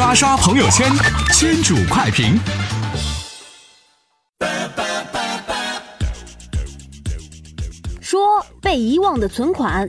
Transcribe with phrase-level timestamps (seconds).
[0.00, 0.90] 刷刷朋友圈，
[1.34, 2.40] 圈主快评。
[8.00, 9.86] 说被遗忘的存款。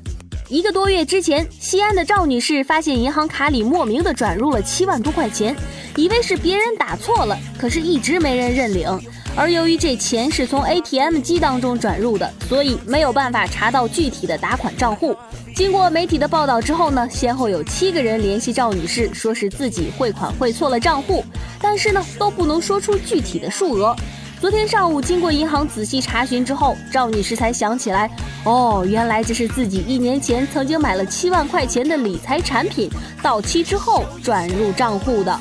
[0.50, 5.55] 一个多月之前，西安的赵女士发现银行卡里莫名的转入了七万多块钱，
[5.96, 8.89] 以为是别人打错了，可是一直没人认领。
[9.34, 15.16] 而由于这钱是从 ATM 机当中转入的，所以没有办法查到具体的打款账户。
[15.55, 21.23] 经过媒体的报道之后呢，先后有七个人联系赵女士，说是自己汇款汇错了账户，
[21.59, 23.95] 但是呢都不能说出具体的数额。
[24.39, 28.09] 昨天上午，经过银行仔细查询之后，赵女士才想起来，
[28.43, 32.89] 哦，原来这是自己一年前曾经买了七万块钱的理财产品，
[33.22, 35.39] 到期之后转入账户的。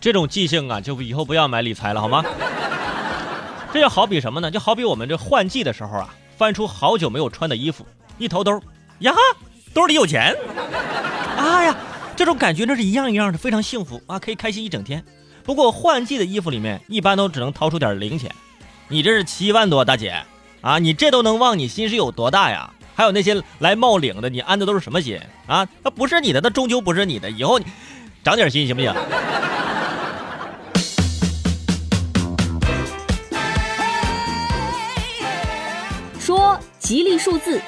[0.00, 2.24] 这种记性啊，就以后不要买理财了，好吗？
[3.72, 4.50] 这就好比什么呢？
[4.50, 7.84] 就好比我们这换季的时候啊，翻出好久没有穿的衣服，
[8.20, 8.60] 一掏兜，
[8.98, 9.18] 呀哈，
[9.72, 10.36] 兜里有钱，
[11.38, 11.76] 哎呀，
[12.14, 15.02] 这种感觉那是一样一样的，非常幸福啊，可以开心一整天。
[15.42, 18.30] 不过换季的衣服里面一般都只能掏出点零钱，
[18.88, 20.22] 你这是七万多，大姐
[20.60, 22.70] 啊，你这都能忘，你心是有多大呀？
[22.94, 25.66] 还有那些来冒领的，你安的都是什么心啊？
[25.82, 27.64] 那不是你的，那终究不是你的，以后你
[28.22, 28.94] 长点心行不行？
[36.20, 37.58] 说吉利数字。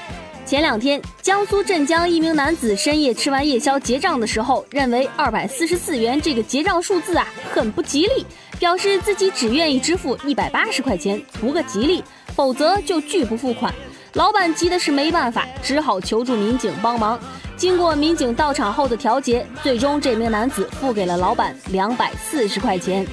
[0.45, 8.27] 前两天，江苏镇江一名男子深夜吃完夜宵结账的时候，认为二百四十四元这个结账数字啊很不吉利，
[8.59, 12.05] 表示自己只愿意支付一百八十块钱，图个吉利，
[12.35, 13.73] 否则就拒不付款。
[14.15, 17.19] 老板急的是没办法，只好求助民警帮忙。
[17.57, 23.07] 经过民警到场后的调解，最终这名男子付给了老板两百四十块钱。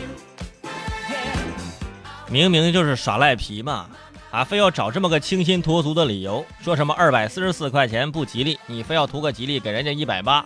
[2.30, 3.88] 明明就是耍赖皮嘛！
[4.32, 10.46] 啊，非要找这么个清新脱俗的理由，说什么二百四十四块钱不吉利，你非要图个吉利，给人家一百八，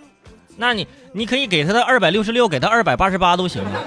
[0.56, 3.84] 那你你可以给他的二百六十六，给他二百八十八都行啊，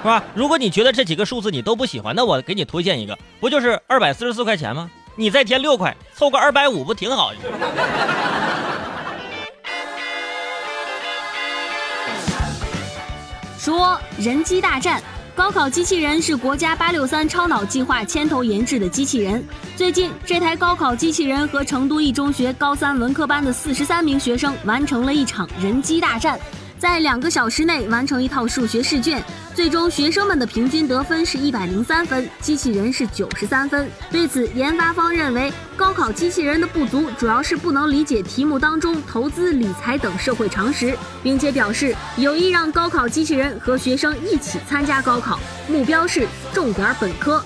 [0.00, 0.24] 是吧？
[0.34, 4.90] 如果你觉得这几个数字你都不喜欢，那我给你推荐一个，不就是二百四十四块钱吗？
[5.14, 7.32] 你再添六块，凑个二百五不挺好？
[13.58, 15.02] 说人机大战。
[15.40, 19.42] 高考机器人是国家“八六三”超脑计划牵头研制的机器人。
[19.74, 26.38] 最近，这台高考机器人和成都一中学高三文科班的四十三名学生完成了一场人机大战。
[26.80, 29.22] 在两个小时内完成一套数学试卷，
[29.54, 33.86] 最终学生们的平均得分是一百零三分，机器人是九十三分。
[34.10, 45.38] 对此，研发方认为高考机器人的不足主要是不能理解题目当中投资理财等社会常识，并且表示有意让高考机器人和学生一起参加高考，
[45.68, 47.44] 目标是重点本科。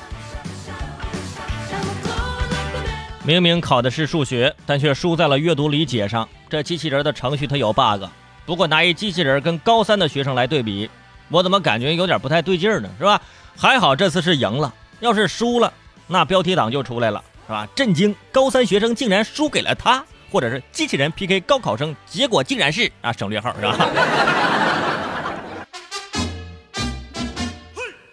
[3.24, 8.04] 明明考的是数学，但却输在了阅读理解上，这机器人的程序它有 bug。
[8.46, 10.90] 不过拿一机器人跟高三的学生来对比，
[11.28, 12.88] 我怎么感觉有点不太对劲呢？
[12.98, 13.20] 是吧？
[13.56, 15.72] 还好这次是赢了，要是输了，
[16.06, 17.66] 那标题党就出来了，是吧？
[17.74, 23.88] 震惊，高三学生竟然输给了他，或者是机器人 PK 高考生，结果竟然是啊省略号，是吧？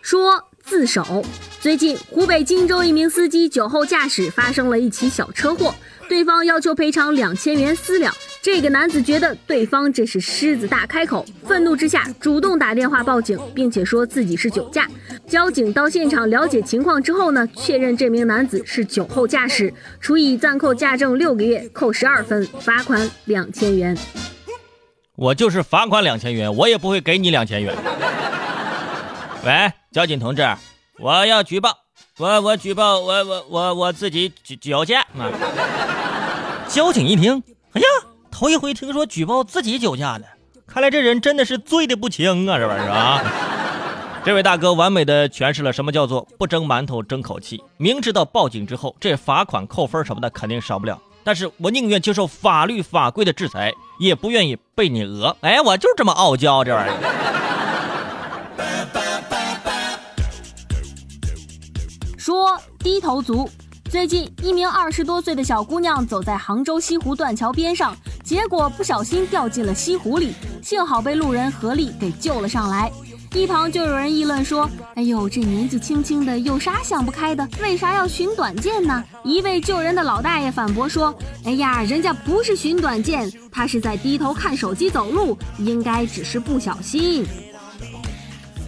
[0.02, 1.26] 说自首。
[1.60, 5.76] 最近，湖北荆州一名司机酒后驾驶发生了一起小车祸，
[6.10, 8.12] 对方要求赔偿两千元私了。
[8.44, 14.88] 这个男子觉得对方这是狮子大开口，愤怒之下主动打电话报警，并且说自己是酒驾。
[15.28, 23.96] 交警到现场了解情况之后呢，确认这名男子是酒后驾驶，处以暂扣驾证六个月，扣十二分，罚款两千元。
[25.16, 27.76] 我就是罚款两千元，我也不会给你两千元。
[29.46, 30.44] 喂，交警同志。
[31.00, 31.78] 我要举报，
[32.18, 35.06] 我我举报我我我我自己酒酒驾！
[36.68, 37.44] 交警一听，
[37.74, 37.88] 哎呀，
[38.42, 40.26] 头一回听说举报自己酒驾的，
[40.66, 43.22] 看来这人真的是醉的不轻啊，这玩意儿啊！
[44.26, 47.64] 这位大哥完美的诠释了什么叫做不争馒头争口气。
[47.78, 55.38] 明知道报警之后这罚款扣分什么的肯定少不了，但是我宁愿接受法律法规的制裁，也不愿意被你讹。
[55.42, 56.98] 哎，我就是这么傲娇，这玩意儿。
[62.18, 63.48] 说低头族，
[63.88, 67.96] 最近一名二十多岁的小姑娘走在杭州西湖断桥边上，
[68.32, 70.34] 结果不小心掉进了西湖里，
[70.64, 72.90] 幸好被路人合力给救了上来。
[73.34, 77.46] 一旁就有人议论说：“哎呦，这年纪轻轻的有啥想不开的？
[77.62, 81.14] 为啥要寻短见呢？”一位救人的老大爷反驳说
[81.44, 87.26] ：“哎呀，人家不是寻短见，他是在低头看手机走路，应该只是不小心。”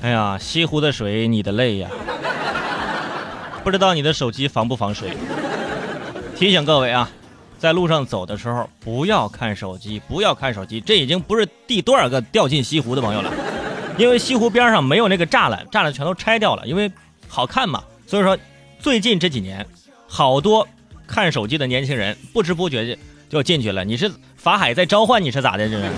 [0.03, 1.89] 哎呀，西湖的水，你的泪呀！
[3.63, 5.15] 不知道你的手机防不防水？
[6.35, 7.09] 提醒各位啊，
[7.63, 13.31] 在路上走的时候不要看手机，不要看手机，这已经不是第多少个掉进西湖的朋友了，
[13.97, 16.91] 因为西湖边上没有那个栅栏，栅栏全都拆掉了，因为
[17.25, 17.81] 好看嘛。
[18.05, 18.37] 所以说，
[18.79, 19.65] 最近这几年，
[20.09, 20.67] 好多
[21.07, 23.85] 看手机的年轻人不知不觉就就进去了。
[23.85, 25.69] 你是法海在召唤你是咋的？
[25.69, 25.89] 这是？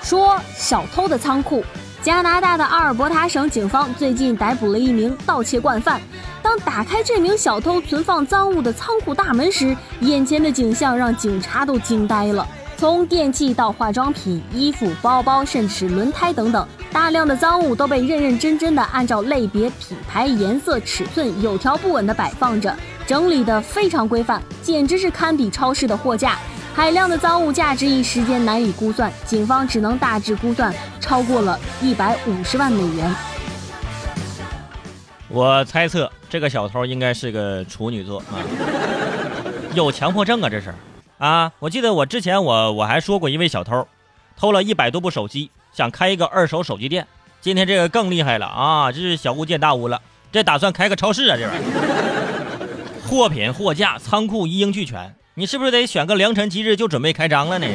[0.00, 1.64] 说小偷的仓库。
[2.04, 5.98] 加拿大的阿尔伯塔省警方最近逮捕了一名盗窃惯犯。
[6.42, 12.46] 当打开这名小偷存放赃物的仓库大门时，眼前的景象让警察都惊呆了。
[12.76, 22.76] 从电器到化妆品、衣服、包包，甚至轮胎等等，大量的赃物都被认认真真的按照类别、品牌、颜色、尺寸有条不紊地摆放着，
[23.06, 26.36] 整理得非常规范，简直是堪比超市的货架。
[26.74, 33.14] 海量的赃物价值一时间难以估算，警方只能大致估算超过了一百五十万美元。
[35.28, 38.42] 我猜测这个小偷应该是个处女座啊，
[39.72, 40.74] 有强迫症啊，这是
[41.18, 41.52] 啊！
[41.60, 43.86] 我记得我之前我我还说过一位小偷，
[44.36, 47.06] 偷了一百多部手机，想开一个二手手机店。
[47.40, 48.90] 今天这个更厉害了啊！
[48.90, 51.36] 这是小巫见大巫了，这打算开个超市啊！
[51.36, 55.14] 这玩意儿，货品货架仓库一应俱全。
[55.36, 57.66] 你是不是得选个良辰吉日就准备开张了呢？